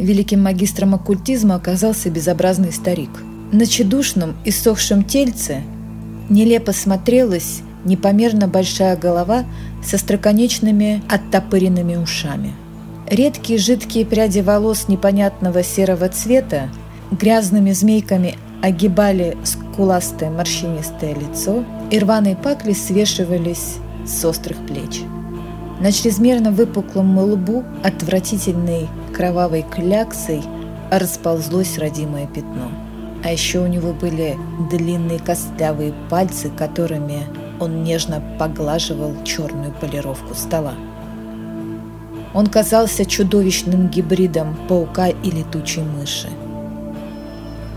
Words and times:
Великим 0.00 0.42
магистром 0.42 0.94
оккультизма 0.94 1.56
оказался 1.56 2.08
безобразный 2.08 2.72
старик. 2.72 3.10
На 3.52 3.66
чедушном 3.66 4.34
и 4.46 4.50
сохшем 4.50 5.04
тельце 5.04 5.62
нелепо 6.30 6.72
смотрелась 6.72 7.60
непомерно 7.84 8.48
большая 8.48 8.96
голова 8.96 9.44
со 9.84 9.98
строконечными 9.98 11.02
оттопыренными 11.06 11.96
ушами. 11.96 12.54
Редкие 13.10 13.58
жидкие 13.58 14.06
пряди 14.06 14.40
волос 14.40 14.88
непонятного 14.88 15.62
серого 15.62 16.08
цвета 16.08 16.70
грязными 17.10 17.72
змейками 17.72 18.36
огибали 18.62 19.36
скуластое 19.44 20.30
морщинистое 20.30 21.14
лицо, 21.14 21.62
и 21.90 21.98
рваные 21.98 22.36
пакли 22.36 22.72
свешивались 22.72 23.76
с 24.06 24.24
острых 24.24 24.56
плеч. 24.66 25.02
На 25.80 25.92
чрезмерно 25.92 26.52
выпуклом 26.52 27.18
лбу 27.18 27.64
отвратительной 27.82 28.88
кровавой 29.12 29.62
кляксой 29.62 30.42
расползлось 30.90 31.78
родимое 31.78 32.26
пятно. 32.26 32.70
А 33.22 33.32
еще 33.32 33.60
у 33.60 33.66
него 33.66 33.92
были 33.92 34.36
длинные 34.70 35.18
костлявые 35.18 35.92
пальцы, 36.08 36.50
которыми 36.50 37.26
он 37.60 37.84
нежно 37.84 38.22
поглаживал 38.38 39.14
черную 39.24 39.72
полировку 39.72 40.34
стола. 40.34 40.74
Он 42.32 42.46
казался 42.46 43.04
чудовищным 43.04 43.88
гибридом 43.88 44.56
паука 44.68 45.08
и 45.08 45.30
летучей 45.30 45.82
мыши. 45.82 46.28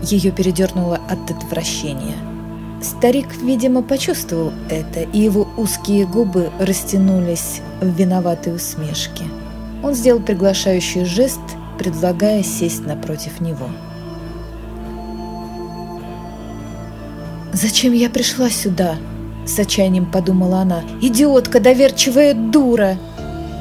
Ее 0.02 0.30
передернуло 0.30 0.98
от 1.08 1.30
отвращения. 1.30 2.16
Старик, 2.80 3.34
видимо, 3.42 3.82
почувствовал 3.82 4.52
это, 4.68 5.00
и 5.00 5.18
его 5.18 5.48
узкие 5.56 6.06
губы 6.06 6.50
растянулись 6.58 7.62
в 7.80 7.88
виноватой 7.88 8.54
усмешке. 8.54 9.24
Он 9.84 9.94
сделал 9.94 10.20
приглашающий 10.20 11.04
жест, 11.04 11.40
предлагая 11.78 12.42
сесть 12.42 12.84
напротив 12.84 13.40
него. 13.40 13.68
«Зачем 17.52 17.92
я 17.92 18.10
пришла 18.10 18.50
сюда?»– 18.50 18.96
с 19.46 19.56
отчаянием 19.58 20.10
подумала 20.10 20.60
она. 20.60 20.82
«Идиотка, 21.00 21.60
доверчивая 21.60 22.34
дура!» 22.34 22.96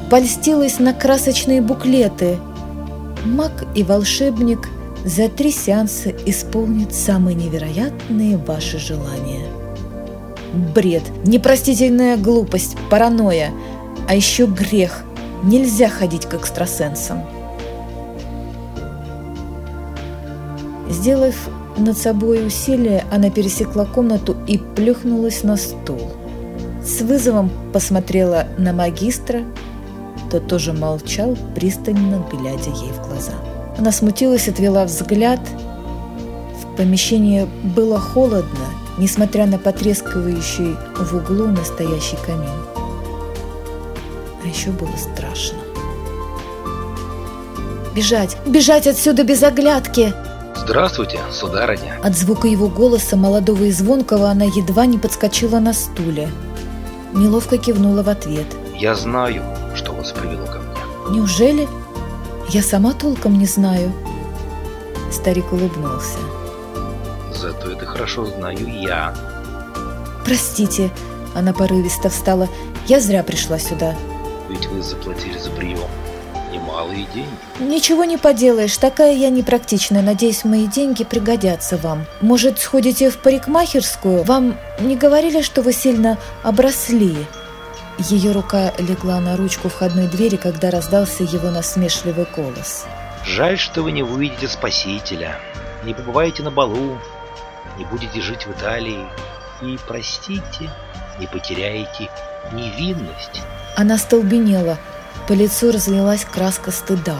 Польстилась 0.09 0.79
на 0.79 0.93
красочные 0.93 1.61
буклеты. 1.61 2.37
Маг 3.25 3.65
и 3.75 3.83
волшебник– 3.83 4.69
за 5.05 5.27
три 5.27 5.51
сеанса 5.51 6.11
исполнит 6.25 6.93
самые 6.93 7.35
невероятные 7.35 8.37
ваши 8.37 8.79
желания. 8.79 9.45
Бред, 10.73 11.03
непростительная 11.25 12.15
глупость, 12.15 12.77
паранойя, 12.89 13.51
а 14.07 14.15
еще 14.15 14.45
грех. 14.45 15.03
Нельзя 15.43 15.89
ходить 15.89 16.25
к 16.25 16.33
экстрасенсам. 16.35 17.21
Сделав 20.89 21.35
над 21.77 21.97
собой 21.97 22.47
усилие, 22.47 23.03
она 23.11 23.29
пересекла 23.29 23.85
комнату 23.85 24.37
и 24.47 24.57
плюхнулась 24.57 25.43
на 25.43 25.57
стул. 25.57 26.11
С 26.83 27.01
вызовом 27.01 27.51
посмотрела 27.73 28.45
на 28.57 28.73
магистра, 28.73 29.43
тот 30.31 30.47
тоже 30.47 30.73
молчал, 30.73 31.37
пристально 31.55 32.25
глядя 32.31 32.69
ей 32.69 32.91
в 32.91 33.07
глаза. 33.07 33.33
Она 33.77 33.91
смутилась, 33.91 34.47
отвела 34.47 34.85
взгляд. 34.85 35.39
В 36.61 36.75
помещении 36.75 37.47
было 37.75 37.99
холодно, 37.99 38.65
несмотря 38.97 39.45
на 39.45 39.57
потрескивающий 39.57 40.75
в 40.97 41.15
углу 41.15 41.47
настоящий 41.47 42.17
камин. 42.25 42.72
А 44.43 44.47
еще 44.47 44.71
было 44.71 44.95
страшно. 44.97 45.59
«Бежать! 47.95 48.37
Бежать 48.45 48.87
отсюда 48.87 49.23
без 49.23 49.43
оглядки!» 49.43 50.13
«Здравствуйте, 50.55 51.19
сударыня!» 51.31 51.99
От 52.03 52.17
звука 52.17 52.47
его 52.47 52.67
голоса, 52.67 53.15
молодого 53.15 53.63
и 53.63 53.71
звонкого, 53.71 54.29
она 54.29 54.45
едва 54.45 54.85
не 54.85 54.97
подскочила 54.97 55.59
на 55.59 55.73
стуле. 55.73 56.29
Неловко 57.13 57.57
кивнула 57.57 58.01
в 58.01 58.09
ответ. 58.09 58.47
«Я 58.75 58.95
знаю, 58.95 59.43
что 59.75 59.93
вас 59.93 60.11
привело 60.11 60.45
ко 60.45 60.59
мне». 60.59 61.17
«Неужели?» 61.17 61.67
Я 62.49 62.61
сама 62.61 62.93
толком 62.93 63.39
не 63.39 63.45
знаю. 63.45 63.91
Старик 65.11 65.51
улыбнулся. 65.51 66.19
Зато 67.33 67.71
это 67.71 67.85
хорошо 67.85 68.25
знаю 68.25 68.67
я. 68.81 69.15
Простите, 70.23 70.91
она 71.33 71.53
порывисто 71.53 72.09
встала. 72.09 72.47
Я 72.87 72.99
зря 72.99 73.23
пришла 73.23 73.57
сюда. 73.57 73.95
Ведь 74.53 74.67
вы 74.67 74.83
заплатили 74.83 75.35
за 75.39 75.49
прием 75.49 75.89
немалые 76.51 77.07
деньги. 77.11 77.27
Ничего 77.59 78.03
не 78.03 78.17
поделаешь, 78.17 78.77
такая 78.77 79.15
я 79.15 79.31
непрактичная. 79.31 80.03
Надеюсь, 80.03 80.43
мои 80.43 80.67
деньги 80.67 81.03
пригодятся 81.03 81.75
вам. 81.77 82.05
Может, 82.21 82.59
сходите 82.59 83.09
в 83.09 83.17
парикмахерскую? 83.17 84.21
Вам 84.21 84.55
не 84.79 84.95
говорили, 84.95 85.41
что 85.41 85.63
вы 85.63 85.73
сильно 85.73 86.19
обросли? 86.43 87.15
Ее 87.97 88.31
рука 88.31 88.73
легла 88.77 89.19
на 89.19 89.37
ручку 89.37 89.69
входной 89.69 90.05
двери, 90.05 90.35
когда 90.35 90.69
раздался 90.69 91.23
его 91.23 91.49
насмешливый 91.49 92.27
голос. 92.35 92.85
«Жаль, 93.25 93.57
что 93.57 93.81
вы 93.81 93.91
не 93.91 94.03
увидите 94.03 94.47
Спасителя, 94.47 95.39
не 95.83 95.95
побываете 95.95 96.43
на 96.43 96.51
балу, 96.51 96.99
не 97.79 97.85
будете 97.85 98.21
жить 98.21 98.45
в 98.45 98.51
Италии 98.51 99.07
и, 99.63 99.79
простите, 99.87 100.69
не 101.19 101.25
потеряете 101.25 102.11
невинность». 102.51 103.41
Она 103.75 103.97
столбенела, 103.97 104.77
по 105.27 105.33
лицу 105.33 105.71
разлилась 105.71 106.25
краска 106.25 106.71
стыда. 106.71 107.17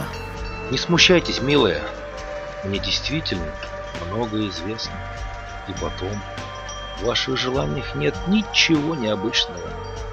«Не 0.72 0.78
смущайтесь, 0.78 1.42
милая, 1.42 1.82
мне 2.64 2.80
действительно 2.80 3.52
многое 4.08 4.50
известно. 4.50 4.94
И 5.68 5.72
потом, 5.74 6.22
в 7.00 7.06
ваших 7.06 7.38
желаниях 7.38 7.96
нет 7.96 8.16
ничего 8.28 8.96
необычного. 8.96 9.62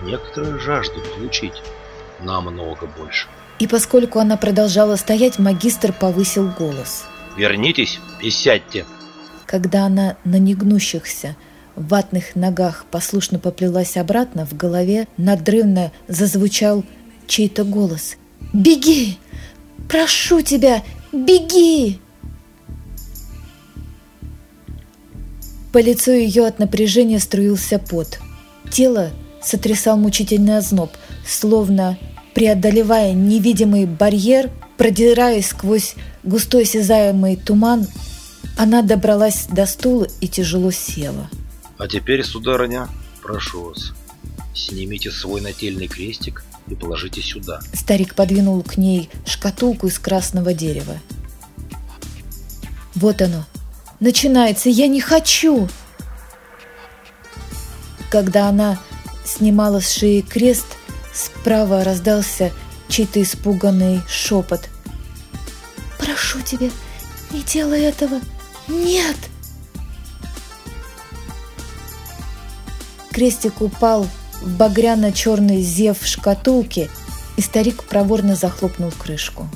Некоторые 0.03 0.59
жаждут 0.59 1.15
получить 1.15 1.63
намного 2.21 2.87
больше. 2.87 3.27
И 3.59 3.67
поскольку 3.67 4.19
она 4.19 4.37
продолжала 4.37 4.97
стоять, 4.97 5.39
магистр 5.39 5.93
повысил 5.93 6.49
голос. 6.49 7.05
«Вернитесь 7.37 8.01
и 8.21 8.31
сядьте!» 8.31 8.87
Когда 9.47 9.87
она 9.87 10.17
на 10.25 10.39
негнущихся, 10.39 11.37
ватных 11.77 12.37
ногах 12.37 12.87
послушно 12.91 13.39
поплелась 13.39 13.97
обратно, 13.97 14.47
в 14.47 14.57
голове 14.57 15.07
надрывно 15.17 15.93
зазвучал 16.09 16.85
чей-то 17.27 17.65
голос. 17.65 18.17
«Беги! 18.53 19.19
Прошу 19.89 20.43
тебя, 20.43 20.83
беги!» 21.13 22.01
По 25.73 25.79
лицу 25.79 26.13
ее 26.13 26.47
от 26.47 26.59
напряжения 26.59 27.21
струился 27.21 27.79
пот. 27.79 28.19
Тело 28.71 29.11
сотрясал 29.43 29.97
мучительный 29.97 30.59
озноб, 30.59 30.91
словно 31.27 31.97
преодолевая 32.35 33.13
невидимый 33.13 33.87
барьер, 33.87 34.51
продираясь 34.77 35.49
сквозь 35.49 35.95
густой 36.23 36.63
осязаемый 36.63 37.37
туман, 37.37 37.87
она 38.57 38.83
добралась 38.83 39.47
до 39.51 39.67
стула 39.67 40.07
и 40.21 40.29
тяжело 40.29 40.71
села. 40.71 41.31
«А 41.81 41.89
теперь, 41.89 42.23
сударыня, 42.23 42.91
прошу 43.23 43.71
вас, 43.71 43.95
снимите 44.55 45.11
свой 45.11 45.41
нательный 45.41 45.89
крестик 45.89 46.45
и 46.69 46.75
положите 46.75 47.23
сюда». 47.23 47.61
Старик 47.73 48.15
подвинул 48.15 48.63
к 48.63 48.77
ней 48.77 49.09
шкатулку 49.25 49.87
из 49.87 49.99
красного 49.99 50.53
дерева. 50.53 50.99
«Вот 52.95 53.23
оно, 53.23 53.47
начинается, 53.99 54.69
я 54.69 54.89
не 54.89 55.01
хочу!» 55.01 55.71
Когда 58.11 58.49
она 58.49 58.79
снимала 59.25 59.81
с 59.81 59.91
шеи 59.91 60.21
крест, 60.21 60.67
справа 61.15 61.83
раздался 61.83 62.53
чей-то 62.91 63.23
испуганный 63.23 64.03
шепот. 64.07 64.69
«Прошу 65.99 66.43
тебя, 66.43 66.69
не 67.31 67.43
делай 67.43 67.81
этого! 67.85 68.21
Нет!» 68.69 69.30
Крестик 73.21 73.61
упал 73.61 74.07
в 74.41 74.57
багряно-черный 74.57 75.61
зев 75.61 75.99
шкатулки, 76.07 76.89
и 77.37 77.43
старик 77.43 77.85
проворно 77.85 78.35
захлопнул 78.35 78.91
крышку. 78.93 79.47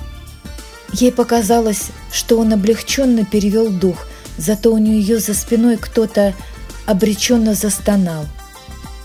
Ей 0.93 1.11
показалось, 1.11 1.87
что 2.13 2.39
он 2.39 2.53
облегченно 2.53 3.25
перевел 3.25 3.71
дух, 3.71 3.97
зато 4.37 4.71
у 4.71 4.77
нее 4.77 5.19
за 5.19 5.33
спиной 5.33 5.79
кто-то 5.79 6.35
обреченно 6.85 7.55
застонал. 7.55 8.27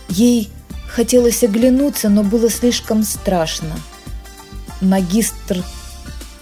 Ей 0.10 0.50
хотелось 0.90 1.42
оглянуться, 1.42 2.10
но 2.10 2.24
было 2.24 2.50
слишком 2.50 3.04
страшно. 3.04 3.80
Магистр 4.82 5.64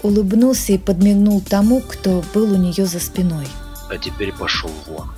улыбнулся 0.01 0.73
и 0.73 0.79
подмигнул 0.79 1.39
тому, 1.39 1.81
кто 1.81 2.23
был 2.33 2.53
у 2.53 2.57
нее 2.57 2.87
за 2.87 2.99
спиной. 2.99 3.45
А 3.91 3.97
теперь 3.99 4.33
пошел 4.33 4.71
вон. 4.87 5.11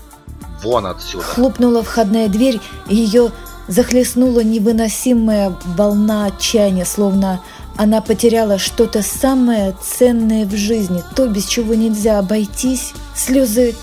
Вон 0.64 0.86
отсюда. 0.86 1.24
Хлопнула 1.24 1.84
входная 1.84 2.28
дверь, 2.28 2.60
и 2.90 2.96
ее 2.96 3.32
захлестнула 3.68 4.42
невыносимая 4.42 5.56
волна 5.78 6.26
отчаяния, 6.26 6.86
словно 6.86 7.42
Она 7.78 8.02
потеряла 8.02 8.58
что-то 8.58 9.02
самое 9.02 9.74
ценное 9.82 10.46
в 10.46 10.54
жизни, 10.54 11.02
то, 11.16 11.28
без 11.28 11.46
чего 11.46 11.76
нельзя 11.76 12.20
обойтись. 12.20 12.92
Слезы 13.16 13.74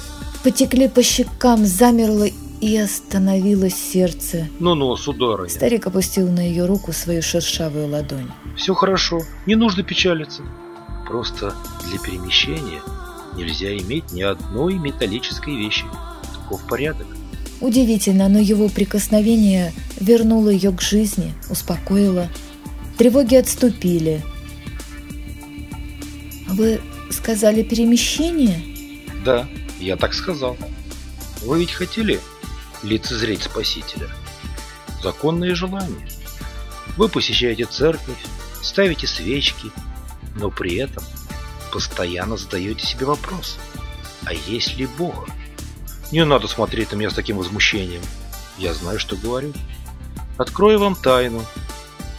потекли 0.42 0.88
по 0.88 1.02
щекам, 1.02 1.64
замерло 1.64 2.26
и 2.60 2.76
остановилось 2.76 3.74
сердце. 3.74 4.48
Ну-ну, 4.60 4.94
сударыня. 4.96 5.48
Старик 5.48 5.86
опустил 5.86 6.30
на 6.30 6.40
ее 6.40 6.66
руку 6.66 6.92
свою 6.92 7.22
шершавую 7.22 7.88
ладонь. 7.88 8.30
Все 8.56 8.74
хорошо, 8.74 9.20
не 9.46 9.54
нужно 9.54 9.82
печалиться. 9.82 10.42
Просто 11.06 11.54
для 11.88 11.98
перемещения 11.98 12.82
нельзя 13.36 13.76
иметь 13.76 14.12
ни 14.12 14.22
одной 14.22 14.74
металлической 14.74 15.56
вещи. 15.56 15.84
Таков 16.46 16.64
порядок. 16.68 17.08
Удивительно, 17.60 18.28
но 18.28 18.38
его 18.38 18.68
прикосновение 18.68 19.72
вернуло 19.98 20.48
ее 20.48 20.70
к 20.70 20.80
жизни, 20.80 21.34
успокоило. 21.50 22.28
Тревоги 22.96 23.34
отступили. 23.34 24.22
Вы 26.46 26.80
сказали 27.10 27.64
перемещение? 27.64 28.62
Да, 29.24 29.48
я 29.80 29.96
так 29.96 30.14
сказал. 30.14 30.56
Вы 31.42 31.58
ведь 31.58 31.72
хотели 31.72 32.20
лицезреть 32.84 33.42
Спасителя? 33.42 34.06
Законное 35.02 35.56
желание. 35.56 36.08
Вы 36.96 37.08
посещаете 37.08 37.64
церковь, 37.64 38.24
ставите 38.62 39.08
свечки, 39.08 39.72
но 40.36 40.50
при 40.50 40.76
этом 40.76 41.02
постоянно 41.72 42.36
задаете 42.36 42.86
себе 42.86 43.06
вопрос, 43.06 43.58
а 44.24 44.32
есть 44.32 44.76
ли 44.76 44.86
Бог? 44.86 45.28
Не 46.12 46.24
надо 46.24 46.46
смотреть 46.46 46.92
на 46.92 46.96
меня 46.96 47.10
с 47.10 47.14
таким 47.14 47.38
возмущением. 47.38 48.02
Я 48.58 48.74
знаю, 48.74 48.98
что 48.98 49.16
говорю. 49.16 49.52
Открою 50.38 50.78
вам 50.78 50.94
тайну. 50.94 51.42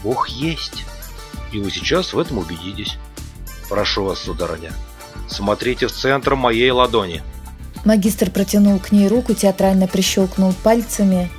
Бог 0.04 0.28
есть. 0.30 0.84
И 1.52 1.60
вы 1.60 1.72
сейчас 1.72 2.14
в 2.14 2.20
этом 2.20 2.38
убедитесь. 2.38 2.98
Прошу 3.70 4.06
вас, 4.06 4.20
сударыня, 4.20 4.72
смотрите 5.28 5.88
в 5.88 5.92
центр 5.92 6.36
моей 6.36 6.72
ладони. 6.72 7.22
Магистр 7.86 8.30
протянул 8.30 8.80
к 8.80 8.92
ней 8.92 9.08
руку, 9.08 9.34
театрально 9.34 9.88
прищелкнул 9.88 10.54
пальцами. 10.64 11.30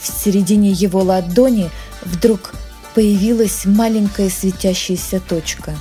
В 0.00 0.06
середине 0.06 0.70
его 0.70 1.00
ладони 1.02 1.70
вдруг 2.02 2.52
появилась 2.94 3.64
маленькая 3.64 4.28
светящаяся 4.30 5.20
точка. 5.20 5.74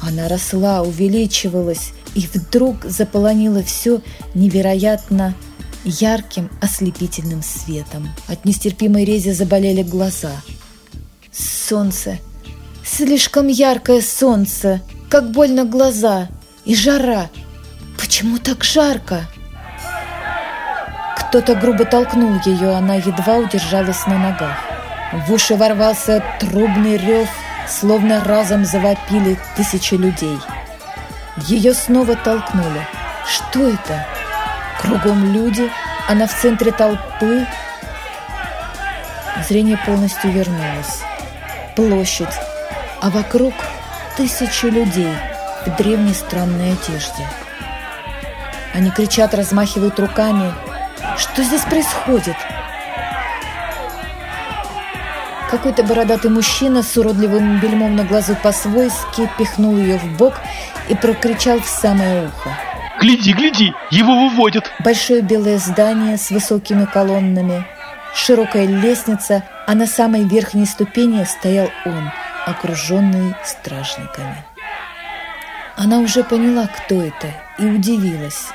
Она 0.00 0.28
росла, 0.28 0.82
увеличивалась 0.82 1.92
и 2.14 2.28
вдруг 2.32 2.84
заполонила 2.84 3.62
все 3.62 4.00
невероятно 4.34 5.34
ярким 5.84 6.50
ослепительным 6.60 7.42
светом. 7.42 8.08
От 8.28 8.44
нестерпимой 8.44 9.04
рези 9.04 9.30
заболели 9.32 9.82
глаза. 9.82 10.32
Солнце. 11.32 12.18
Слишком 12.84 13.48
яркое 13.48 14.00
солнце. 14.00 14.80
Как 15.10 15.30
больно 15.30 15.64
глаза. 15.64 16.28
И 16.64 16.74
жара. 16.74 17.30
Почему 17.98 18.38
так 18.38 18.64
жарко? 18.64 19.26
Кто-то 21.16 21.54
грубо 21.54 21.84
толкнул 21.84 22.38
ее, 22.44 22.70
она 22.76 22.94
едва 22.94 23.36
удержалась 23.36 24.06
на 24.06 24.18
ногах. 24.18 24.58
В 25.26 25.32
уши 25.32 25.56
ворвался 25.56 26.22
трубный 26.38 26.96
рев, 26.96 27.28
словно 27.68 28.22
разом 28.22 28.64
завопили 28.64 29.38
тысячи 29.56 29.94
людей. 29.94 30.38
Ее 31.48 31.74
снова 31.74 32.14
толкнули. 32.14 32.86
Что 33.26 33.68
это? 33.68 34.06
Кругом 34.84 35.32
люди, 35.32 35.70
она 36.08 36.26
в 36.26 36.34
центре 36.34 36.70
толпы. 36.70 37.46
Зрение 39.48 39.78
полностью 39.78 40.30
вернулось. 40.30 41.02
Площадь, 41.74 42.34
а 43.00 43.08
вокруг 43.08 43.54
тысячи 44.16 44.66
людей 44.66 45.12
в 45.64 45.76
древней 45.76 46.12
странной 46.12 46.72
одежде. 46.72 47.26
Они 48.74 48.90
кричат, 48.90 49.34
размахивают 49.34 49.98
руками. 49.98 50.52
Что 51.16 51.42
здесь 51.42 51.62
происходит? 51.62 52.36
Какой-то 55.50 55.82
бородатый 55.82 56.30
мужчина 56.30 56.82
с 56.82 56.94
уродливым 56.96 57.58
бельмом 57.60 57.96
на 57.96 58.04
глазу 58.04 58.36
по-свойски 58.36 59.30
пихнул 59.38 59.78
ее 59.78 59.96
в 59.96 60.16
бок 60.16 60.34
и 60.88 60.94
прокричал 60.94 61.60
в 61.60 61.66
самое 61.66 62.26
ухо. 62.26 62.73
Гляди, 63.04 63.34
гляди, 63.34 63.74
его 63.90 64.14
выводят. 64.14 64.72
Большое 64.82 65.20
белое 65.20 65.58
здание 65.58 66.16
с 66.16 66.30
высокими 66.30 66.86
колоннами, 66.86 67.66
широкая 68.14 68.66
лестница, 68.66 69.42
а 69.66 69.74
на 69.74 69.86
самой 69.86 70.24
верхней 70.24 70.64
ступени 70.64 71.22
стоял 71.24 71.68
он, 71.84 72.10
окруженный 72.46 73.34
стражниками. 73.44 74.42
Она 75.76 75.98
уже 75.98 76.24
поняла, 76.24 76.66
кто 76.66 77.02
это, 77.02 77.26
и 77.58 77.66
удивилась, 77.66 78.46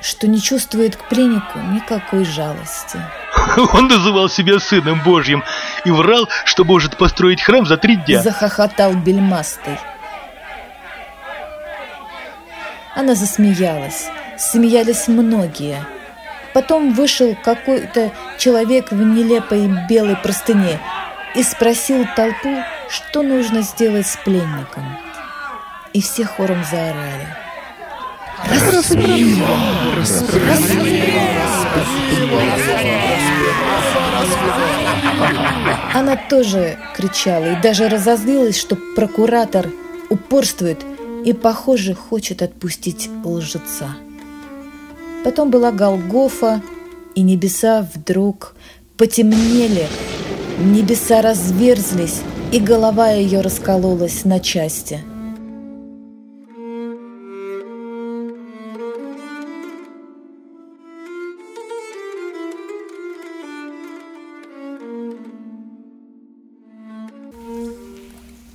что 0.00 0.28
не 0.28 0.40
чувствует 0.40 0.94
к 0.94 1.08
пленнику 1.08 1.58
никакой 1.58 2.24
жалости. 2.24 3.00
Он 3.72 3.88
называл 3.88 4.28
себя 4.28 4.60
сыном 4.60 5.02
Божьим 5.02 5.42
и 5.84 5.90
врал, 5.90 6.28
что 6.44 6.62
может 6.62 6.96
построить 6.96 7.42
храм 7.42 7.66
за 7.66 7.76
три 7.76 7.96
дня. 7.96 8.22
Захохотал 8.22 8.94
бельмастый. 8.94 9.76
Она 12.96 13.14
засмеялась. 13.14 14.06
Смеялись 14.38 15.06
многие. 15.06 15.84
Потом 16.54 16.94
вышел 16.94 17.36
какой-то 17.44 18.10
человек 18.38 18.90
в 18.90 18.96
нелепой 18.96 19.70
белой 19.86 20.16
простыне 20.16 20.80
и 21.34 21.42
спросил 21.42 22.06
толпу, 22.16 22.56
что 22.88 23.22
нужно 23.22 23.60
сделать 23.60 24.06
с 24.06 24.16
пленником. 24.16 24.96
И 25.92 26.00
все 26.00 26.24
хором 26.24 26.64
заорали. 26.70 27.26
«Распни 28.72 29.42
Она 35.92 36.16
тоже 36.16 36.78
кричала 36.94 37.44
и 37.44 37.60
даже 37.60 37.90
разозлилась, 37.90 38.58
что 38.58 38.76
прокуратор 38.94 39.66
упорствует– 40.08 40.80
и, 41.26 41.32
похоже, 41.32 41.94
хочет 41.94 42.40
отпустить 42.40 43.10
лжеца. 43.24 43.96
Потом 45.24 45.50
была 45.50 45.72
Голгофа, 45.72 46.62
и 47.16 47.22
небеса 47.22 47.86
вдруг 47.94 48.54
потемнели, 48.96 49.88
небеса 50.58 51.22
разверзлись, 51.22 52.22
и 52.52 52.60
голова 52.60 53.10
ее 53.10 53.40
раскололась 53.40 54.24
на 54.24 54.38
части– 54.40 55.00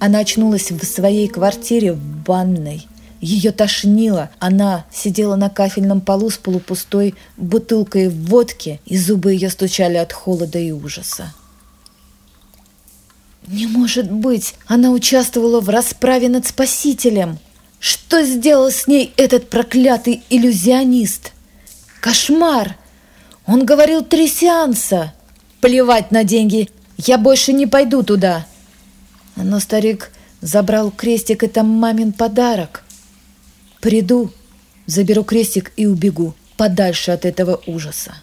Она 0.01 0.17
очнулась 0.17 0.71
в 0.71 0.83
своей 0.83 1.27
квартире 1.27 1.93
в 1.93 2.23
ванной. 2.25 2.87
Ее 3.19 3.51
тошнило. 3.51 4.31
Она 4.39 4.83
сидела 4.91 5.35
на 5.35 5.47
кафельном 5.47 6.01
полу 6.01 6.31
с 6.31 6.39
полупустой 6.39 7.13
бутылкой 7.37 8.09
водки, 8.09 8.81
и 8.87 8.97
зубы 8.97 9.33
ее 9.33 9.51
стучали 9.51 9.97
от 9.97 10.11
холода 10.11 10.57
и 10.57 10.71
ужаса. 10.71 11.31
Не 13.45 13.67
может 13.67 14.11
быть! 14.11 14.55
Она 14.65 14.89
участвовала 14.89 15.59
в 15.61 15.69
расправе 15.69 16.29
над 16.29 16.47
Спасителем! 16.47 17.37
Что 17.79 18.23
сделал 18.23 18.71
с 18.71 18.87
ней 18.87 19.13
этот 19.17 19.51
проклятый 19.51 20.23
иллюзионист? 20.31 21.31
Кошмар! 21.99 22.75
Он 23.45 23.65
говорил 23.65 24.03
три 24.03 24.27
сеанса! 24.27 25.13
Плевать 25.59 26.09
на 26.09 26.23
деньги! 26.23 26.71
Я 26.97 27.19
больше 27.19 27.53
не 27.53 27.67
пойду 27.67 28.01
туда!» 28.01 28.47
Но 29.35 29.59
старик 29.59 30.11
забрал 30.41 30.91
крестик, 30.91 31.43
это 31.43 31.63
мамин 31.63 32.11
подарок. 32.11 32.83
Приду, 33.79 34.31
заберу 34.85 35.23
крестик 35.23 35.71
и 35.77 35.85
убегу 35.85 36.35
подальше 36.57 37.11
от 37.11 37.25
этого 37.25 37.61
ужаса. 37.65 38.13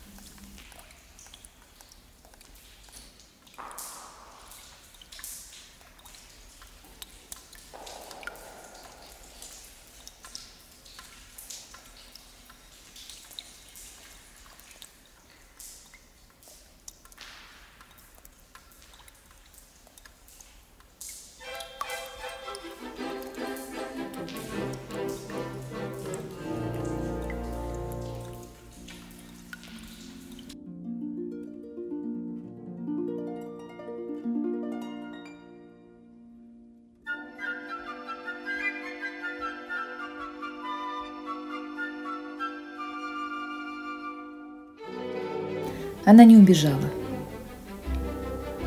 Она 46.08 46.24
не 46.24 46.38
убежала. 46.38 46.88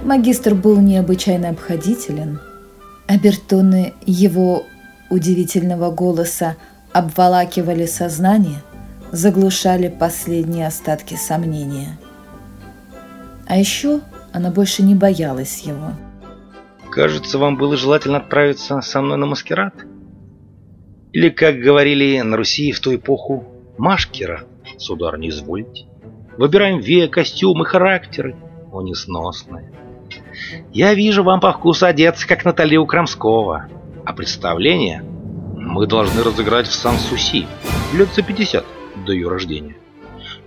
Магистр 0.04 0.54
был 0.54 0.80
необычайно 0.80 1.50
обходителен. 1.50 2.40
Обертоны 3.08 3.96
его 4.06 4.68
удивительного 5.10 5.90
голоса 5.90 6.56
обволакивали 6.94 7.88
сознание, 7.88 8.62
заглушали 9.12 9.88
последние 9.88 10.68
остатки 10.68 11.16
сомнения. 11.16 11.98
А 13.48 13.58
еще 13.58 14.02
она 14.32 14.52
больше 14.52 14.84
не 14.84 14.94
боялась 14.94 15.62
его. 15.62 15.94
Кажется, 16.92 17.40
вам 17.40 17.58
было 17.58 17.76
желательно 17.76 18.18
отправиться 18.18 18.82
со 18.82 19.02
мной 19.02 19.18
на 19.18 19.26
маскарад? 19.26 19.74
Или, 21.12 21.30
как 21.30 21.56
говорили 21.56 22.22
на 22.22 22.38
Руси 22.38 22.72
в 22.72 22.80
ту 22.82 22.94
эпоху, 22.94 23.48
машкера, 23.80 24.44
судар, 24.78 25.18
не 25.18 25.30
извольте. 25.30 25.91
Выбираем 26.42 26.80
век, 26.80 27.14
костюмы, 27.14 27.66
характеры. 27.66 28.36
О, 28.72 28.82
несносные. 28.82 29.72
Я 30.74 30.96
вижу, 30.96 31.22
вам 31.22 31.40
по 31.40 31.54
вкусу 31.54 31.86
одеться, 31.86 32.28
как 32.28 32.46
Наталья 32.46 32.80
у 32.80 32.88
Крамского. 32.88 33.68
А 34.04 34.14
представление 34.14 35.04
мы 35.04 35.86
должны 35.86 36.24
разыграть 36.24 36.66
в 36.66 36.74
Сан-Суси 36.74 37.46
лет 37.94 38.10
за 38.16 38.24
50 38.24 38.66
до 39.06 39.14
ее 39.14 39.30
рождения. 39.30 39.76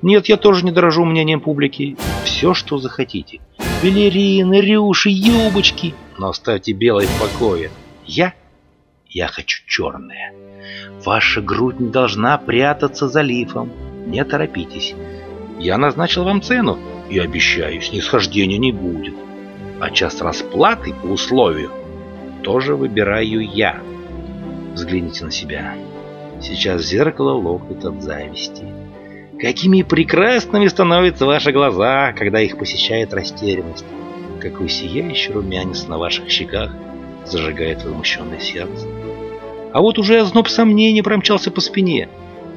Нет, 0.02 0.26
я 0.26 0.36
тоже 0.36 0.64
не 0.64 0.72
дорожу 0.72 1.04
мнением 1.04 1.40
публики. 1.40 1.96
Все, 2.24 2.54
что 2.54 2.78
захотите. 2.78 3.40
Балерины, 3.80 4.60
рюши, 4.60 5.10
юбочки. 5.10 5.94
Но 6.18 6.30
оставьте 6.30 6.72
белое 6.72 7.06
в 7.06 7.20
покое. 7.20 7.70
Я? 8.04 8.34
Я 9.08 9.28
хочу 9.28 9.62
черное. 9.68 10.34
Ваша 11.04 11.40
грудь 11.40 11.78
не 11.78 11.90
должна 11.90 12.36
прятаться 12.36 13.06
за 13.06 13.20
лифом. 13.20 13.70
Не 14.06 14.24
торопитесь. 14.24 14.96
Я 15.58 15.78
назначил 15.78 16.24
вам 16.24 16.42
цену 16.42 16.78
и 17.08 17.18
обещаю, 17.18 17.80
снисхождения 17.80 18.58
не 18.58 18.72
будет. 18.72 19.14
А 19.80 19.90
час 19.90 20.20
расплаты 20.20 20.92
по 20.94 21.06
условию 21.06 21.70
тоже 22.42 22.76
выбираю 22.76 23.40
я. 23.40 23.80
Взгляните 24.74 25.24
на 25.24 25.30
себя. 25.30 25.74
Сейчас 26.40 26.82
зеркало 26.82 27.32
лопнет 27.32 27.84
от 27.84 28.02
зависти. 28.02 28.64
Какими 29.40 29.82
прекрасными 29.82 30.66
становятся 30.66 31.26
ваши 31.26 31.52
глаза, 31.52 32.12
когда 32.12 32.40
их 32.40 32.58
посещает 32.58 33.12
растерянность. 33.14 33.84
Какой 34.40 34.68
сияющий 34.68 35.32
румянец 35.32 35.86
на 35.86 35.98
ваших 35.98 36.28
щеках 36.28 36.70
зажигает 37.24 37.82
возмущенное 37.84 38.40
сердце. 38.40 38.86
А 39.72 39.80
вот 39.80 39.98
уже 39.98 40.20
озноб 40.20 40.48
сомнений 40.48 41.02
промчался 41.02 41.50
по 41.50 41.60
спине. 41.60 42.08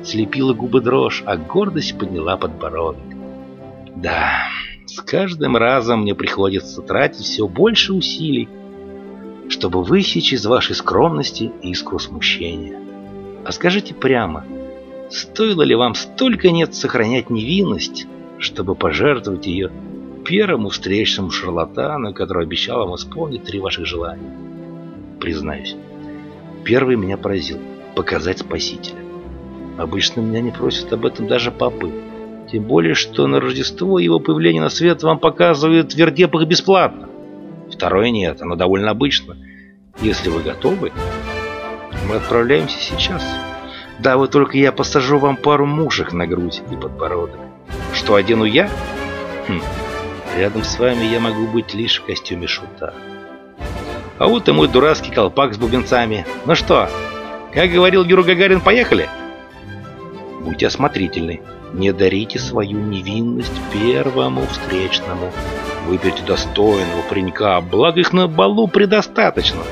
Слепила 0.07 0.53
губы 0.53 0.79
дрожь, 0.79 1.21
а 1.25 1.35
гордость 1.35 1.97
подняла 1.97 2.37
подбородок. 2.37 3.03
Да, 3.93 4.45
с 4.85 5.01
каждым 5.01 5.57
разом 5.57 6.03
мне 6.03 6.15
приходится 6.15 6.81
тратить 6.81 7.25
все 7.25 7.45
больше 7.45 7.91
усилий, 7.91 8.47
чтобы 9.49 9.83
высечь 9.83 10.31
из 10.31 10.45
вашей 10.45 10.75
скромности 10.75 11.51
искру 11.61 11.99
смущения. 11.99 12.79
А 13.43 13.51
скажите 13.51 13.93
прямо, 13.93 14.45
стоило 15.09 15.63
ли 15.63 15.75
вам 15.75 15.93
столько 15.93 16.51
нет 16.51 16.73
сохранять 16.73 17.29
невинность, 17.29 18.07
чтобы 18.39 18.75
пожертвовать 18.75 19.45
ее 19.45 19.69
первому 20.23 20.69
встречному 20.69 21.31
шарлатану, 21.31 22.13
который 22.13 22.43
обещал 22.43 22.85
вам 22.85 22.95
исполнить 22.95 23.43
три 23.43 23.59
ваших 23.59 23.85
желания? 23.85 24.31
Признаюсь, 25.19 25.75
первый 26.63 26.95
меня 26.95 27.17
поразил– 27.17 27.59
показать 27.95 28.39
Спасителя. 28.39 29.06
Обычно 29.77 30.21
меня 30.21 30.41
не 30.41 30.51
просят 30.51 30.91
об 30.91 31.05
этом 31.05 31.27
даже 31.27 31.51
папы. 31.51 31.91
Тем 32.51 32.63
более, 32.63 32.95
что 32.95 33.27
на 33.27 33.39
Рождество 33.39 33.99
его 33.99 34.19
появление 34.19 34.61
на 34.61 34.69
свет 34.69 35.03
вам 35.03 35.19
показывают 35.19 35.93
в 35.93 35.97
вердепах 35.97 36.45
бесплатно. 36.47 37.09
Второе 37.71 38.09
нет, 38.09 38.41
оно 38.41 38.55
довольно 38.55 38.91
обычно. 38.91 39.37
Если 40.01 40.29
вы 40.29 40.41
готовы, 40.41 40.91
мы 42.07 42.15
отправляемся 42.15 42.79
сейчас. 42.79 43.23
Да, 43.99 44.17
вот 44.17 44.31
только 44.31 44.57
я 44.57 44.71
посажу 44.71 45.17
вам 45.19 45.35
пару 45.37 45.65
мушек 45.65 46.13
на 46.13 46.25
грудь 46.25 46.61
и 46.71 46.75
подбородок. 46.75 47.39
Что 47.93 48.15
одену 48.15 48.45
я? 48.45 48.69
Хм, 49.47 49.61
рядом 50.37 50.63
с 50.63 50.79
вами 50.79 51.05
я 51.05 51.19
могу 51.19 51.47
быть 51.47 51.73
лишь 51.73 51.99
в 51.99 52.05
костюме 52.05 52.47
шута. 52.47 52.93
А 54.17 54.27
вот 54.27 54.47
и 54.47 54.51
мой 54.51 54.67
дурацкий 54.67 55.11
колпак 55.11 55.53
с 55.53 55.57
бубенцами. 55.57 56.25
Ну 56.45 56.55
что, 56.55 56.89
как 57.53 57.71
говорил 57.71 58.03
Юра 58.03 58.23
Гагарин, 58.23 58.61
поехали? 58.61 59.09
Будьте 60.47 60.67
осмотрительны. 60.67 61.41
Не 61.73 61.91
дарите 61.91 62.39
свою 62.39 62.79
невинность 62.79 63.51
первому 63.73 64.47
встречному. 64.47 65.29
Выберите 65.87 66.23
достойного 66.23 67.01
паренька, 67.09 67.59
благо 67.59 67.99
их 67.99 68.13
на 68.13 68.29
балу 68.29 68.69
предостаточно. 68.69 69.63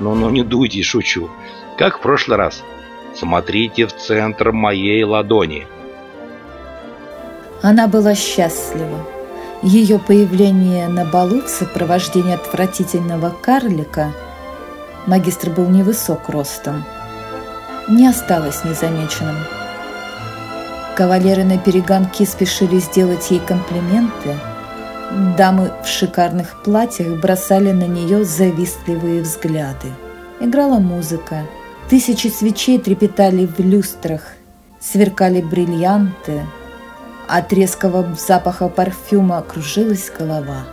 Но-но, 0.00 0.30
не 0.30 0.42
дуйте, 0.42 0.82
шучу. 0.82 1.28
Как 1.76 1.98
в 1.98 2.00
прошлый 2.00 2.38
раз. 2.38 2.62
Смотрите 3.14 3.86
в 3.86 3.94
центр 3.94 4.50
моей 4.50 5.04
ладони. 5.04 5.66
Она 7.60 7.86
была 7.86 8.14
счастлива. 8.14 9.06
Ее 9.62 9.98
появление 9.98 10.88
на 10.88 11.04
балу 11.04 11.42
в 11.42 11.48
сопровождении 11.48 12.32
отвратительного 12.32 13.28
карлика 13.28 14.10
магистр 15.06 15.50
был 15.50 15.68
невысок 15.68 16.30
ростом, 16.30 16.82
не 17.88 18.08
осталось 18.08 18.64
незамеченным. 18.64 19.36
Кавалеры 20.96 21.44
на 21.44 21.58
перегонки 21.58 22.24
спешили 22.24 22.78
сделать 22.78 23.30
ей 23.30 23.40
комплименты. 23.40 24.38
Дамы 25.36 25.72
в 25.82 25.88
шикарных 25.88 26.62
платьях 26.62 27.20
бросали 27.20 27.72
на 27.72 27.86
нее 27.86 28.24
завистливые 28.24 29.22
взгляды. 29.22 29.88
Играла 30.40 30.78
музыка. 30.78 31.42
Тысячи 31.88 32.28
свечей 32.28 32.78
трепетали 32.78 33.46
в 33.46 33.58
люстрах. 33.60 34.22
Сверкали 34.80 35.40
бриллианты– 35.40 36.42
от 37.26 37.52
резкого 37.52 38.06
запаха 38.16 38.68
парфюма 38.68 39.40
кружилась 39.42 40.10
голова. 40.16 40.66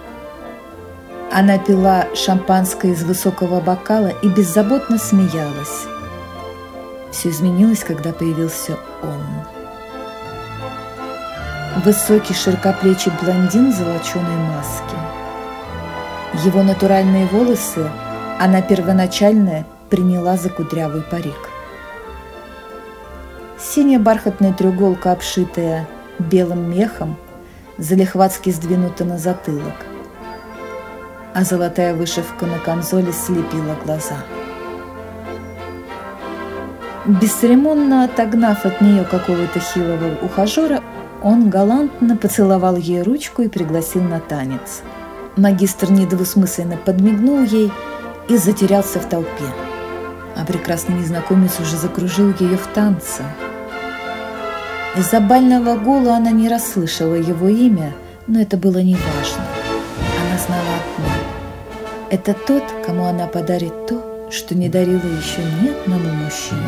Она 1.31 1.57
пила 1.57 2.07
шампанское 2.13 2.91
из 2.91 3.03
высокого 3.03 3.61
бокала 3.61 4.09
и 4.21 4.27
беззаботно 4.27 4.97
смеялась. 4.97 5.85
Все 7.11 7.29
изменилось, 7.29 7.85
когда 7.85 8.11
появился 8.11 8.77
он. 9.01 9.50
Высокий 11.77 12.33
широкоплечий 12.33 13.13
блондин 13.21 13.71
в 13.71 13.75
золоченой 13.75 14.35
маске. 14.35 14.97
Его 16.43 16.63
натуральные 16.63 17.27
волосы 17.27 17.89
она 18.39 18.61
первоначально 18.61 19.65
приняла 19.89 20.35
за 20.35 20.49
кудрявый 20.49 21.01
парик. 21.01 21.49
Синяя 23.57 23.99
бархатная 23.99 24.51
треуголка, 24.51 25.13
обшитая 25.13 25.87
белым 26.19 26.69
мехом, 26.69 27.15
залихватски 27.77 28.49
сдвинута 28.49 29.05
на 29.05 29.17
затылок, 29.17 29.85
а 31.33 31.45
золотая 31.45 31.95
вышивка 31.95 32.47
на 32.47 32.59
конзоли 32.59 33.11
слепила 33.11 33.75
глаза. 33.85 34.17
Бесцеремонно 37.05 38.03
отогнав 38.03 38.65
от 38.65 38.81
нее 38.81 39.05
какого-то 39.05 39.59
хилого 39.59 40.17
ухажера, 40.21 40.81
он 41.21 41.49
галантно 41.49 42.17
поцеловал 42.17 42.75
ей 42.75 43.01
ручку 43.01 43.41
и 43.41 43.47
пригласил 43.47 44.03
на 44.03 44.19
танец. 44.19 44.81
Магистр 45.37 45.91
недвусмысленно 45.91 46.77
подмигнул 46.77 47.43
ей 47.43 47.71
и 48.29 48.37
затерялся 48.37 48.99
в 48.99 49.07
толпе. 49.07 49.45
А 50.35 50.45
прекрасный 50.45 50.95
незнакомец 50.95 51.59
уже 51.59 51.77
закружил 51.77 52.33
ее 52.39 52.57
в 52.57 52.67
танце– 52.67 53.23
из-за 54.97 55.21
бального 55.21 55.77
гула 55.77 56.17
она 56.17 56.31
не 56.31 56.49
расслышала 56.49 57.13
его 57.13 57.47
имя, 57.47 57.93
но 58.27 58.41
это 58.41 58.57
было 58.57 58.79
неважно. 58.79 59.45
Она 60.19 60.37
знала 60.37 60.61
одно. 60.81 61.07
Это 62.09 62.33
тот, 62.33 62.63
кому 62.85 63.05
она 63.05 63.25
подарит 63.27 63.87
то, 63.87 64.27
что 64.29 64.53
не 64.53 64.67
дарила 64.67 64.97
еще 64.97 65.41
ни 65.61 65.69
одному 65.69 66.13
мужчине. 66.13 66.59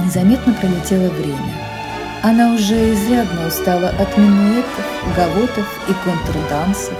Незаметно 0.00 0.52
пролетело 0.54 1.10
время. 1.10 1.71
Она 2.22 2.54
уже 2.54 2.94
изрядно 2.94 3.48
устала 3.48 3.88
от 3.88 4.16
минуэтов, 4.16 4.84
гавотов 5.16 5.66
и 5.88 5.92
контрдансов, 6.04 6.94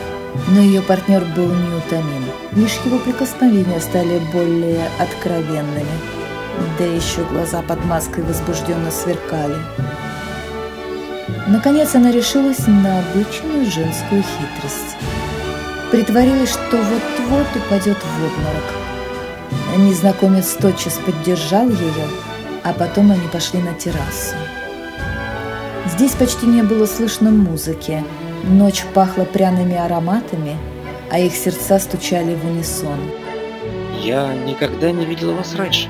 но 0.49 0.61
ее 0.61 0.83
партнер 0.83 1.25
был 1.37 1.47
неутомим. 1.47 2.25
Лишь 2.57 2.81
его 2.85 2.99
прикосновения 2.99 3.79
стали 3.79 4.21
более 4.33 4.89
откровенными. 4.99 5.87
Да 6.77 6.85
еще 6.85 7.23
глаза 7.31 7.63
под 7.63 7.85
маской 7.85 8.25
возбужденно 8.25 8.91
сверкали. 8.91 9.55
Наконец 11.47 11.95
она 11.95 12.11
решилась 12.11 12.67
на 12.67 12.99
обычную 12.99 13.71
женскую 13.71 14.25
хитрость. 14.25 14.97
Притворилась, 15.93 16.51
что 16.51 16.79
вот-вот 16.79 17.47
упадет 17.55 17.99
в 17.99 18.25
обморок. 18.25 19.89
Незнакомец 19.89 20.53
тотчас 20.55 20.95
поддержал 20.95 21.69
ее, 21.69 22.09
а 22.65 22.73
потом 22.73 23.13
они 23.13 23.29
пошли 23.29 23.61
на 23.61 23.75
террасу. 23.75 24.35
Здесь 25.93 26.13
почти 26.13 26.47
не 26.47 26.63
было 26.63 26.87
слышно 26.87 27.31
музыки, 27.31 28.03
Ночь 28.45 28.83
пахла 28.95 29.25
пряными 29.25 29.77
ароматами, 29.77 30.57
а 31.11 31.19
их 31.19 31.35
сердца 31.35 31.79
стучали 31.79 32.35
в 32.35 32.45
унисон. 32.47 32.99
Я 34.01 34.35
никогда 34.35 34.91
не 34.91 35.05
видела 35.05 35.35
вас 35.35 35.55
раньше. 35.55 35.89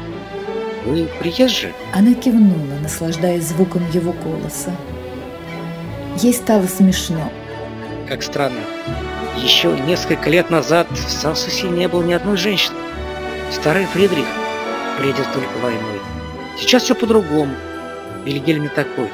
Вы 0.85 1.09
приезжие? 1.21 1.73
Она 1.95 2.15
кивнула, 2.15 2.79
наслаждаясь 2.83 3.45
звуком 3.45 3.89
его 3.93 4.13
голоса. 4.13 4.75
Ей 6.19 6.35
стало 6.35 6.67
смешно. 6.67 7.33
Как 8.09 8.25
странно. 8.25 8.61
Еще 9.39 9.75
несколько 9.87 10.29
лет 10.29 10.51
назад 10.51 10.89
в 10.91 11.11
Сансусе 11.11 11.69
не 11.69 11.87
было 11.87 12.03
ни 12.03 12.13
одной 12.13 12.37
женщины. 12.37 12.77
Старый 13.53 13.87
Фридрих 13.87 14.27
бредил 14.99 15.25
только 15.33 15.59
войной. 15.63 16.01
Сейчас 16.59 16.83
все 16.83 16.97
по-другому. 16.97 17.55
Вильгельм 18.27 18.63
не 18.63 18.69
такой. 18.69 19.09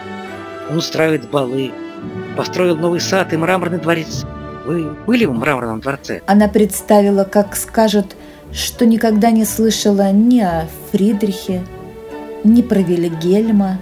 Он 0.71 0.77
устраивает 0.77 1.31
балы, 1.31 1.73
построил 2.37 2.77
новый 2.77 3.01
сад 3.01 3.33
и 3.33 3.37
мраморный 3.37 3.79
дворец. 3.79 4.25
Вы 4.67 4.93
были 5.07 5.25
в 5.25 5.33
мраморном 5.33 5.81
дворце? 5.81 6.21
Она 6.27 6.49
представила, 6.49 7.25
как 7.25 7.57
скажет, 7.57 8.17
что 8.53 8.87
никогда 8.87 9.31
не 9.31 9.45
слышала 9.45 10.13
ни 10.13 10.41
о 10.41 10.69
Фридрихе, 10.91 11.63
ни 12.45 12.63
про 12.63 12.81
Вильгельма, 12.81 13.81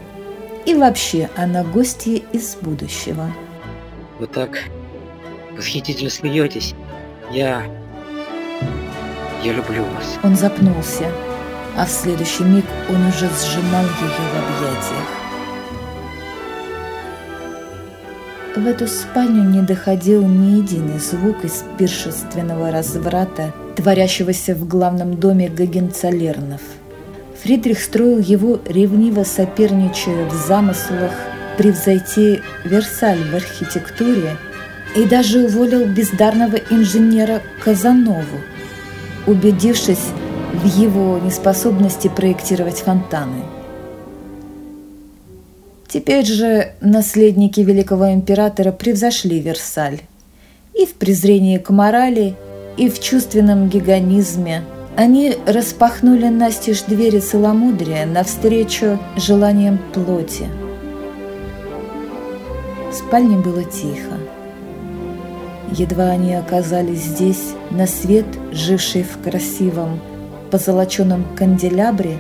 и 0.64 0.74
вообще 0.74 1.28
она 1.36 1.64
гостья 1.64 2.20
из 2.32 2.56
будущего. 2.56 3.32
Вы 4.18 4.26
так 4.26 4.58
восхитительно 5.56 6.10
смеетесь. 6.10 6.74
Я... 7.30 7.62
Я 9.42 9.52
люблю 9.52 9.84
вас. 9.84 10.18
Он 10.22 10.34
запнулся, 10.34 11.10
а 11.76 11.84
в 11.84 11.90
следующий 11.90 12.42
миг 12.42 12.64
он 12.88 13.06
уже 13.06 13.28
сжимал 13.28 13.84
ее 13.84 14.08
в 14.08 14.58
объятиях. 14.58 15.25
В 18.56 18.66
эту 18.66 18.86
спальню 18.86 19.42
не 19.50 19.60
доходил 19.60 20.26
ни 20.26 20.56
единый 20.56 20.98
звук 20.98 21.44
из 21.44 21.62
пиршественного 21.76 22.70
разврата, 22.70 23.52
творящегося 23.76 24.54
в 24.54 24.66
главном 24.66 25.20
доме 25.20 25.50
Гагенцалернов. 25.50 26.62
Фридрих 27.42 27.78
строил 27.78 28.18
его, 28.18 28.58
ревниво 28.64 29.24
соперничая 29.24 30.24
в 30.24 30.32
замыслах 30.32 31.12
превзойти 31.58 32.40
Версаль 32.64 33.18
в 33.30 33.34
архитектуре 33.34 34.38
и 34.96 35.04
даже 35.04 35.44
уволил 35.44 35.84
бездарного 35.84 36.56
инженера 36.70 37.42
Казанову, 37.62 38.40
убедившись 39.26 40.06
в 40.54 40.64
его 40.64 41.18
неспособности 41.18 42.08
проектировать 42.08 42.78
фонтаны. 42.78 43.55
Теперь 45.88 46.24
же 46.24 46.72
наследники 46.80 47.60
великого 47.60 48.12
императора 48.12 48.72
превзошли 48.72 49.40
Версаль 49.40 50.00
и 50.74 50.84
в 50.84 50.94
презрении 50.94 51.58
к 51.58 51.70
морали, 51.70 52.34
и 52.76 52.90
в 52.90 53.00
чувственном 53.00 53.68
гигонизме. 53.68 54.62
Они 54.96 55.36
распахнули 55.46 56.28
настежь 56.28 56.82
двери 56.82 57.20
целомудрия 57.20 58.04
навстречу 58.04 58.98
желаниям 59.16 59.78
плоти. 59.92 60.46
В 62.90 62.94
спальне 62.94 63.36
было 63.36 63.64
тихо. 63.64 64.18
Едва 65.72 66.10
они 66.10 66.34
оказались 66.34 67.02
здесь, 67.02 67.54
на 67.70 67.86
свет, 67.86 68.26
живший 68.52 69.02
в 69.02 69.22
красивом 69.22 70.00
позолоченном 70.50 71.26
канделябре, 71.36 72.18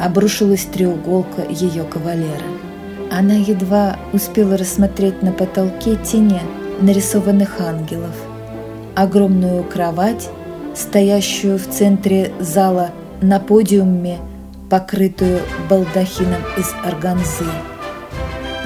обрушилась 0.00 0.64
треуголка 0.64 1.42
ее 1.48 1.84
кавалера. 1.84 2.73
Она 3.16 3.34
едва 3.34 3.96
успела 4.12 4.56
рассмотреть 4.56 5.22
на 5.22 5.30
потолке 5.30 5.94
тени 5.94 6.40
нарисованных 6.80 7.60
ангелов, 7.60 8.10
огромную 8.96 9.62
кровать, 9.62 10.28
стоящую 10.74 11.60
в 11.60 11.68
центре 11.68 12.32
зала 12.40 12.90
на 13.22 13.38
подиуме, 13.38 14.18
покрытую 14.68 15.38
балдахином 15.70 16.42
из 16.58 16.74
органзы. 16.84 17.44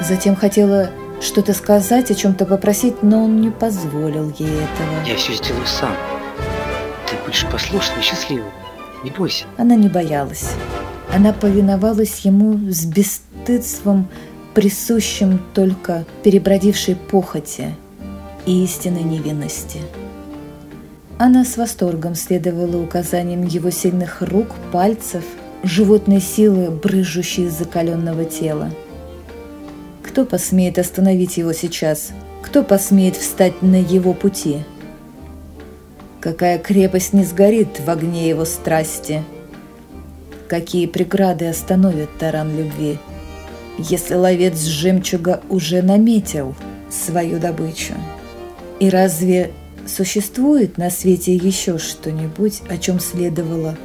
Затем 0.01 0.35
хотела 0.35 0.89
что-то 1.21 1.53
сказать, 1.53 2.09
о 2.09 2.15
чем-то 2.15 2.47
попросить, 2.47 3.03
но 3.03 3.25
он 3.25 3.41
не 3.41 3.51
позволил 3.51 4.33
ей 4.39 4.49
этого. 4.49 5.05
Я 5.05 5.15
все 5.15 5.35
сделаю 5.35 5.67
сам. 5.67 5.93
Ты 7.07 7.23
будешь 7.23 7.45
послушной 7.51 7.99
и 7.99 8.03
счастливой. 8.03 8.49
Не 9.03 9.11
бойся. 9.11 9.45
Она 9.57 9.75
не 9.75 9.89
боялась. 9.89 10.53
Она 11.13 11.33
повиновалась 11.33 12.19
ему 12.19 12.71
с 12.71 12.85
бесстыдством, 12.85 14.07
присущим 14.53 15.41
только 15.53 16.05
перебродившей 16.23 16.95
похоти 16.95 17.75
и 18.45 18.63
истинной 18.63 19.03
невинности. 19.03 19.79
Она 21.17 21.43
с 21.43 21.57
восторгом 21.57 22.15
следовала 22.15 22.77
указаниям 22.81 23.45
его 23.45 23.69
сильных 23.69 24.21
рук, 24.21 24.47
пальцев, 24.71 25.23
животной 25.63 26.21
силы, 26.21 26.71
брыжущей 26.71 27.45
из 27.45 27.57
закаленного 27.57 28.25
тела. 28.25 28.71
Кто 30.01 30.25
посмеет 30.25 30.79
остановить 30.79 31.37
его 31.37 31.53
сейчас? 31.53 32.11
Кто 32.41 32.63
посмеет 32.63 33.17
встать 33.17 33.61
на 33.61 33.75
его 33.75 34.13
пути? 34.13 34.63
Какая 36.21 36.57
крепость 36.57 37.13
не 37.13 37.23
сгорит 37.23 37.79
в 37.79 37.89
огне 37.89 38.27
его 38.29 38.45
страсти? 38.45 39.23
Какие 40.47 40.87
преграды 40.87 41.47
остановят 41.47 42.09
таран 42.17 42.57
любви? 42.57 42.97
Если 43.79 44.15
ловец 44.15 44.59
жемчуга 44.59 45.41
уже 45.49 45.81
наметил 45.81 46.55
свою 46.89 47.39
добычу? 47.39 47.93
И 48.79 48.89
разве 48.89 49.51
существует 49.87 50.77
на 50.77 50.89
свете 50.89 51.35
еще 51.35 51.77
что-нибудь, 51.77 52.61
о 52.69 52.77
чем 52.77 52.99
следовало 52.99 53.77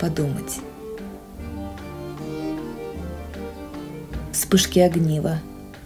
подумать? 0.00 0.58
Вспышки 4.32 4.80
огнива. 4.80 5.38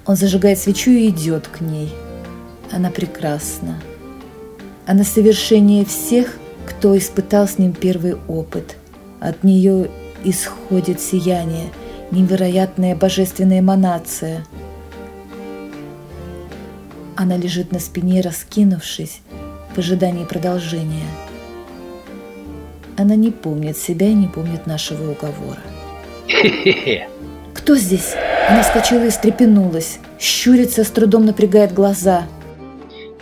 Он 0.07 0.17
зажигает 0.17 0.59
свечу 0.59 0.91
и 0.91 1.09
идет 1.09 1.47
к 1.47 1.61
ней. 1.61 1.93
Она 2.73 2.91
прекрасна. 2.91 3.81
Она 4.87 5.05
совершеннее 5.05 5.85
всех, 5.85 6.37
кто 6.67 6.97
испытал 6.97 7.47
с 7.47 7.59
ним 7.59 7.73
первый 7.73 8.17
опыт. 8.27 8.77
От 9.21 9.45
нее 9.45 9.91
исходит 10.25 11.01
сияние– 11.01 11.69
невероятная 12.11 12.95
божественная 12.95 13.61
эманация. 13.61 14.45
Она 17.17 17.37
лежит 17.37 17.73
на 17.73 17.81
спине, 17.81 18.21
раскинувшись, 18.21 19.21
в 19.75 19.79
ожидании 19.79 20.25
продолжения. 20.25 21.07
Она 22.97 23.15
не 23.15 23.31
помнит 23.31 23.77
себя 23.77 24.09
и 24.09 24.15
не 24.15 24.27
помнит 24.27 24.67
нашего 24.67 25.13
уговора. 25.13 25.61
«Кто 27.55 27.77
здесь?» 27.77 28.15
Она 28.49 28.63
вскочила 28.63 29.05
и 29.05 29.11
встрепенулась. 29.11 29.99
Щурится, 30.19 30.85
с 30.85 30.89
трудом 30.89 31.25
напрягает 31.25 31.73
глаза. 31.73 32.25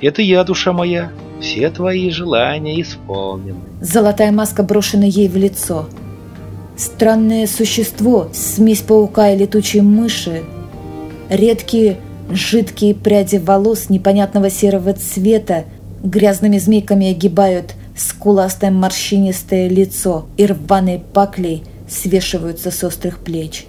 «Это 0.00 0.22
я, 0.22 0.44
душа 0.44 0.72
моя. 0.72 1.10
Все 1.40 1.70
твои 1.70 2.10
желания 2.10 2.80
исполнены». 2.80 3.60
Золотая 3.80 4.32
маска 4.32 4.62
брошена 4.62 5.04
ей 5.04 5.28
в 5.28 5.36
лицо. 5.36 5.88
Странное 6.78 7.48
существо, 7.48 8.28
смесь 8.32 8.82
паука 8.82 9.32
и 9.32 9.36
летучей 9.36 9.80
мыши, 9.80 10.44
редкие 11.28 11.96
жидкие 12.30 12.94
пряди 12.94 13.36
волос 13.36 13.88
непонятного 13.88 14.48
серого 14.48 14.92
цвета 14.92 15.64
грязными 16.04 16.58
змейками 16.58 17.10
огибают 17.10 17.74
скуластое 17.96 18.70
морщинистое 18.70 19.68
лицо 19.68 20.26
и 20.36 20.46
рваные 20.46 21.00
паклей 21.00 21.64
свешиваются 21.88 22.70
с 22.70 22.84
острых 22.84 23.18
плеч. 23.18 23.66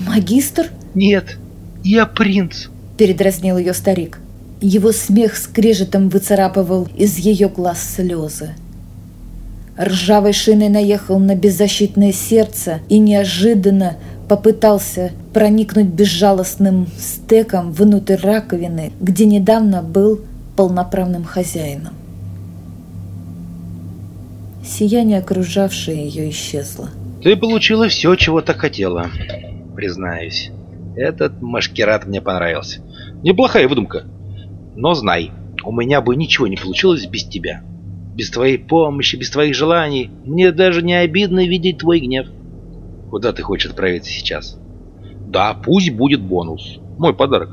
«Магистр?» 0.00 0.70
«Нет, 0.94 1.36
я 1.84 2.06
принц»,— 2.06 2.68
передразнил 2.96 3.58
ее 3.58 3.74
старик. 3.74 4.18
Его 4.62 4.92
смех 4.92 5.36
скрежетом 5.36 6.08
выцарапывал 6.08 6.88
из 6.96 7.18
ее 7.18 7.50
глаз 7.50 7.82
слезы 7.96 8.54
ржавой 9.78 10.32
шиной 10.32 10.68
наехал 10.68 11.18
на 11.18 11.34
беззащитное 11.34 12.12
сердце 12.12 12.80
и 12.88 12.98
неожиданно 12.98 13.96
попытался 14.28 15.12
проникнуть 15.32 15.86
безжалостным 15.86 16.88
стеком 16.98 17.72
внутрь 17.72 18.16
раковины, 18.16 18.92
где 19.00 19.26
недавно 19.26 19.82
был 19.82 20.20
полноправным 20.56 21.24
хозяином. 21.24 21.92
Сияние, 24.64 25.18
окружавшее 25.18 26.08
ее, 26.08 26.30
исчезло. 26.30 26.88
«Ты 27.22 27.36
получила 27.36 27.88
все, 27.88 28.14
чего 28.16 28.40
так 28.40 28.58
хотела, 28.58 29.10
признаюсь. 29.76 30.50
Этот 30.96 31.40
машкерат 31.40 32.06
мне 32.06 32.20
понравился. 32.20 32.80
Неплохая 33.22 33.68
выдумка. 33.68 34.04
Но 34.74 34.94
знай, 34.94 35.30
у 35.64 35.72
меня 35.72 36.00
бы 36.00 36.16
ничего 36.16 36.46
не 36.46 36.56
получилось 36.56 37.06
без 37.06 37.24
тебя» 37.24 37.62
без 38.16 38.30
твоей 38.30 38.56
помощи, 38.56 39.16
без 39.16 39.30
твоих 39.30 39.54
желаний. 39.54 40.10
Мне 40.24 40.50
даже 40.50 40.80
не 40.80 40.94
обидно 40.94 41.46
видеть 41.46 41.78
твой 41.78 42.00
гнев. 42.00 42.26
Куда 43.10 43.32
ты 43.32 43.42
хочешь 43.42 43.70
отправиться 43.70 44.10
сейчас? 44.10 44.58
Да, 45.28 45.52
пусть 45.52 45.90
будет 45.90 46.22
бонус. 46.22 46.78
Мой 46.98 47.14
подарок. 47.14 47.50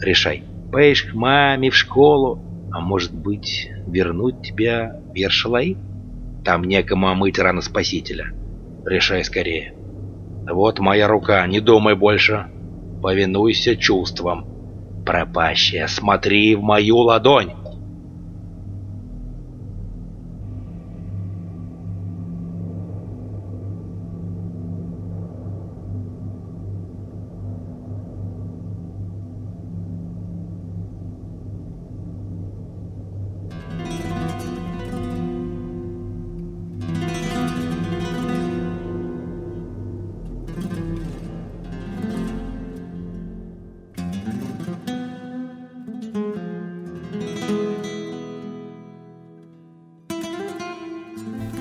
Решай. 0.00 0.44
Поешь 0.70 1.02
к 1.02 1.14
маме 1.14 1.70
в 1.70 1.76
школу, 1.76 2.40
а 2.70 2.80
может 2.80 3.12
быть, 3.12 3.70
вернуть 3.88 4.42
тебя 4.42 5.00
в 5.12 5.16
Ершалаи? 5.16 5.76
Там 6.44 6.62
некому 6.64 7.08
омыть 7.08 7.38
раны 7.38 7.60
Спасителя. 7.62 8.32
Решай 8.86 9.24
скорее. 9.24 9.74
Вот 10.48 10.78
моя 10.78 11.08
рука, 11.08 11.44
не 11.48 11.58
думай 11.58 11.96
больше. 11.96 12.46
Повинуйся 13.02 13.76
чувствам. 13.76 14.46
Пропащая, 15.04 15.88
смотри 15.88 16.54
в 16.54 16.62
мою 16.62 16.98
ладонь. 16.98 17.52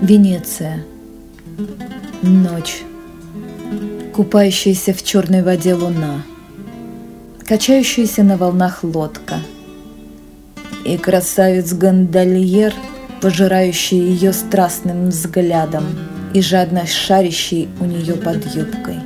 Венеция. 0.07 0.85
Ночь. 2.21 2.83
Купающаяся 4.15 4.93
в 4.93 5.03
черной 5.03 5.43
воде 5.43 5.73
луна. 5.73 6.23
Качающаяся 7.45 8.23
на 8.23 8.37
волнах 8.37 8.85
лодка. 8.85 9.41
И 10.85 10.95
красавец-гондольер, 10.95 12.73
пожирающий 13.21 13.99
ее 13.99 14.31
страстным 14.31 15.09
взглядом 15.09 15.83
и 16.33 16.39
жадно 16.39 16.87
шарящий 16.87 17.67
у 17.81 17.83
нее 17.83 18.13
под 18.13 18.45
юбкой. 18.55 18.99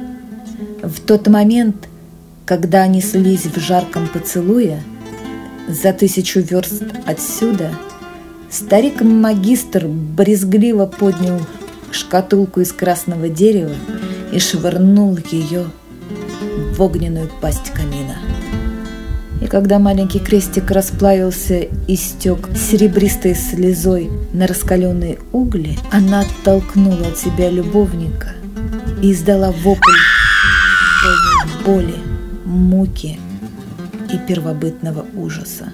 В 0.83 0.99
тот 0.99 1.27
момент, 1.27 1.87
когда 2.45 2.83
они 2.83 3.01
слились 3.01 3.47
в 3.47 3.59
жарком 3.59 4.07
поцелуе, 4.07 4.83
за 5.67 5.93
тысячу 5.93 6.41
верст 6.41 6.83
отсюда– 7.07 7.71
Старик-магистр 8.51 9.87
брезгливо 9.87 10.85
поднял 10.85 11.39
шкатулку 11.89 12.59
из 12.59 12.73
красного 12.73 13.29
дерева 13.29 13.73
и 14.33 14.39
швырнул 14.39 15.17
ее 15.31 15.67
в 16.75 16.81
огненную 16.81 17.29
пасть 17.39 17.71
камина. 17.71 18.17
И 19.41 19.47
когда 19.47 19.79
маленький 19.79 20.19
крестик 20.19 20.69
расплавился 20.69 21.59
и 21.59 21.95
стек 21.95 22.49
серебристой 22.53 23.35
слезой 23.35 24.11
на 24.33 24.47
раскаленные 24.47 25.17
угли, 25.31 25.77
она 25.89 26.21
оттолкнула 26.21 27.07
от 27.07 27.17
себя 27.17 27.49
любовника 27.49 28.33
и 29.01 29.13
издала 29.13 29.53
вопль 29.63 29.91
боли, 31.65 31.95
муки 32.43 33.17
и 34.13 34.17
первобытного 34.27 35.05
ужаса. 35.15 35.71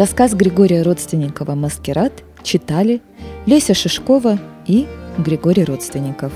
Рассказ 0.00 0.32
Григория 0.32 0.80
Родственникова 0.80 1.54
«Маскирад» 1.54 2.24
читали 2.42 3.02
Леся 3.44 3.74
Шишкова 3.74 4.38
и 4.66 4.86
Григорий 5.18 5.62
Родственников. 5.62 6.32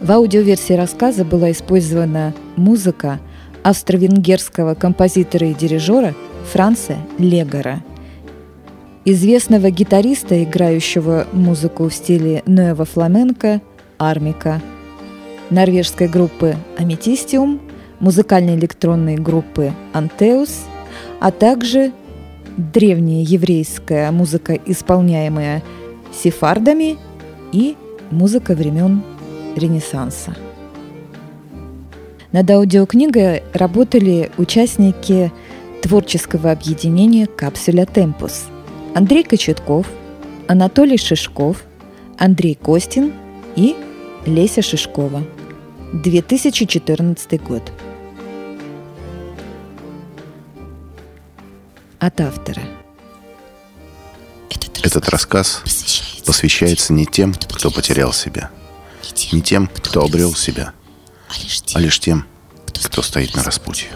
В 0.00 0.10
аудиоверсии 0.10 0.72
рассказа 0.72 1.26
была 1.26 1.50
использована 1.50 2.32
музыка 2.56 3.20
австро-венгерского 3.64 4.72
композитора 4.72 5.48
и 5.48 5.52
дирижера 5.52 6.14
Франца 6.50 6.96
Легора, 7.18 7.84
известного 9.04 9.68
гитариста, 9.68 10.42
играющего 10.42 11.26
музыку 11.32 11.90
в 11.90 11.94
стиле 11.94 12.42
Ноева 12.46 12.86
фламенко 12.86 13.60
Армика, 13.98 14.62
норвежской 15.50 16.08
группы 16.08 16.56
Аметистиум, 16.78 17.60
музыкальной 18.00 18.54
электронной 18.54 19.16
группы 19.16 19.74
Антеус, 19.92 20.64
а 21.20 21.30
также 21.30 21.92
древняя 22.56 23.22
еврейская 23.22 24.10
музыка, 24.10 24.54
исполняемая 24.66 25.62
сефардами, 26.12 26.96
и 27.52 27.76
музыка 28.10 28.54
времен 28.54 29.02
Ренессанса. 29.56 30.36
Над 32.32 32.50
аудиокнигой 32.50 33.42
работали 33.54 34.30
участники 34.36 35.32
творческого 35.80 36.50
объединения 36.50 37.26
«Капсуля 37.26 37.86
Темпус» 37.86 38.46
Андрей 38.94 39.24
Кочетков, 39.24 39.86
Анатолий 40.48 40.98
Шишков, 40.98 41.64
Андрей 42.18 42.54
Костин 42.54 43.12
и 43.54 43.76
Леся 44.26 44.62
Шишкова. 44.62 45.22
2014 45.92 47.42
год. 47.42 47.62
От 52.06 52.20
автора. 52.20 52.62
Этот 54.82 55.08
рассказ 55.08 55.62
посвящается 56.24 56.92
не 56.92 57.06
тем, 57.06 57.34
кто 57.34 57.70
потерял 57.70 58.12
себя, 58.12 58.50
не 59.32 59.42
тем, 59.42 59.66
кто 59.66 60.02
обрел 60.04 60.34
себя, 60.34 60.72
а 61.74 61.80
лишь 61.80 61.98
тем, 61.98 62.26
кто 62.82 63.02
стоит 63.02 63.34
на 63.34 63.42
распутье. 63.42 63.88